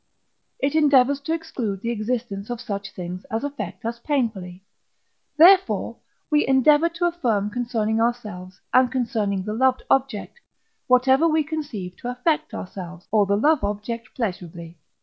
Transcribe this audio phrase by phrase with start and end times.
[0.57, 4.63] it endeavours to exclude the existence of such things as affect us painfully;
[5.37, 5.95] therefore,
[6.31, 10.39] we endeavour to affirm concerning ourselves, and concerning the loved object,
[10.87, 14.75] whatever we conceive to affect ourselves, or the love object pleasurably.